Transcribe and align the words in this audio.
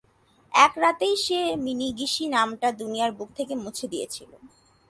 এক 0.53 0.73
রাতেই 0.77 1.15
সে 1.25 1.39
মিনিগিশি 1.65 2.25
নামটা 2.27 2.67
দুনিয়ার 2.71 3.11
বুক 3.17 3.29
থেকে 3.37 3.53
মুছে 3.63 3.85
দিয়েছিল। 3.87 4.31